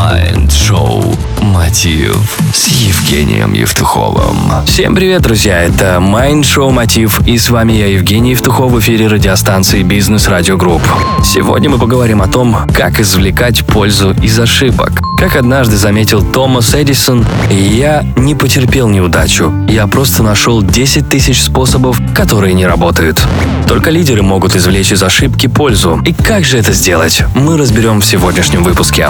[0.00, 1.29] Mind Show.
[1.40, 2.16] «Мотив»
[2.54, 4.64] с Евгением Евтуховым.
[4.66, 5.62] Всем привет, друзья!
[5.62, 10.56] Это Mind Show Мотив, и с вами я, Евгений Евтухов, в эфире радиостанции Business Radio
[10.56, 10.82] Group.
[11.24, 15.00] Сегодня мы поговорим о том, как извлекать пользу из ошибок.
[15.18, 22.00] Как однажды заметил Томас Эдисон, я не потерпел неудачу, я просто нашел 10 тысяч способов,
[22.14, 23.22] которые не работают.
[23.68, 26.00] Только лидеры могут извлечь из ошибки пользу.
[26.04, 29.08] И как же это сделать, мы разберем в сегодняшнем выпуске.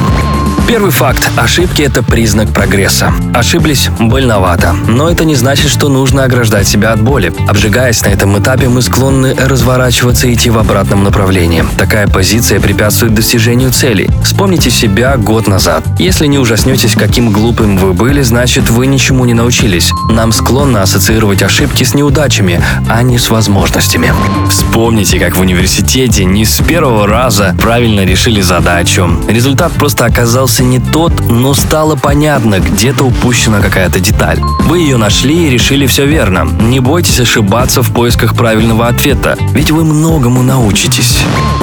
[0.69, 1.31] Первый факт.
[1.37, 3.15] Ошибки– это признак прогресса.
[3.33, 4.75] Ошиблись– больновато.
[4.87, 7.33] Но это не значит, что нужно ограждать себя от боли.
[7.49, 11.65] Обжигаясь на этом этапе, мы склонны разворачиваться и идти в обратном направлении.
[11.79, 14.11] Такая позиция препятствует достижению целей.
[14.23, 15.83] Вспомните себя год назад.
[15.99, 19.91] Если не ужаснетесь, каким глупым вы были, значит вы ничему не научились.
[20.11, 24.13] Нам склонно ассоциировать ошибки с неудачами, а не с возможностями.
[24.51, 29.09] Вспомните, как в университете не с первого раза правильно решили задачу.
[29.27, 34.41] Результат просто оказался не тот, но стало понятно, где-то упущена какая-то деталь.
[34.67, 36.45] Вы ее нашли и решили все верно.
[36.45, 41.21] Не бойтесь ошибаться в поисках правильного ответа, ведь вы многому научитесь.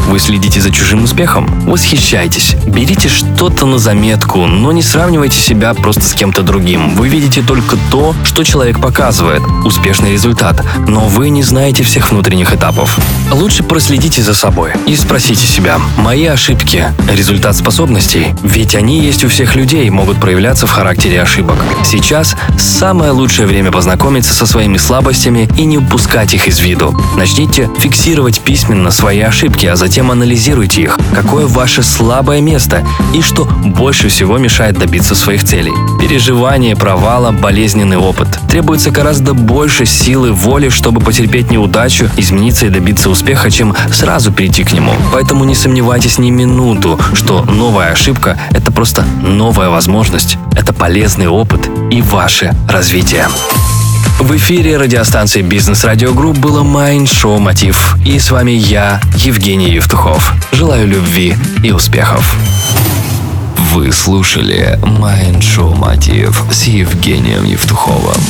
[0.07, 1.47] Вы следите за чужим успехом?
[1.65, 2.55] Восхищайтесь.
[2.65, 6.95] Берите что-то на заметку, но не сравнивайте себя просто с кем-то другим.
[6.95, 12.53] Вы видите только то, что человек показывает, успешный результат, но вы не знаете всех внутренних
[12.53, 12.97] этапов.
[13.31, 18.27] Лучше проследите за собой и спросите себя, мои ошибки– результат способностей?
[18.41, 21.57] Ведь они есть у всех людей, могут проявляться в характере ошибок.
[21.83, 26.97] Сейчас самое лучшее время познакомиться со своими слабостями и не упускать их из виду.
[27.17, 33.43] Начните фиксировать письменно свои ошибки, а затем анализируйте их, какое ваше слабое место и что
[33.43, 35.73] больше всего мешает добиться своих целей.
[35.99, 38.39] Переживание провала, болезненный опыт.
[38.49, 43.16] Требуется гораздо больше силы воли, чтобы потерпеть неудачу, измениться и добиться успеха,
[43.51, 44.93] чем сразу перейти к нему.
[45.11, 51.69] Поэтому не сомневайтесь ни минуту, что новая ошибка– это просто новая возможность, это полезный опыт
[51.91, 53.27] и ваше развитие.
[54.19, 57.95] В эфире радиостанции Business Radio Group было Mind Show Мотив.
[58.05, 60.33] И с вами я, Евгений Евтухов.
[60.51, 62.35] Желаю любви и успехов.
[63.73, 68.21] Вы слушали Mind Show Мотив с Евгением Евтуховым.